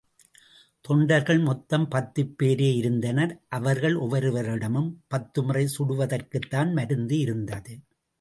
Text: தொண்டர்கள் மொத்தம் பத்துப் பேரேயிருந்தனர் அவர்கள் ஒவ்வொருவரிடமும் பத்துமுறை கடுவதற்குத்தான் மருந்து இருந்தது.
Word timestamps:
தொண்டர்கள் 0.81 1.39
மொத்தம் 1.39 1.87
பத்துப் 1.87 2.35
பேரேயிருந்தனர் 2.43 3.39
அவர்கள் 3.49 3.95
ஒவ்வொருவரிடமும் 3.95 4.93
பத்துமுறை 5.07 5.67
கடுவதற்குத்தான் 5.79 6.73
மருந்து 6.73 7.17
இருந்தது. 7.17 7.79